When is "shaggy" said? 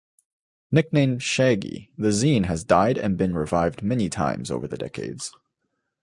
1.21-1.91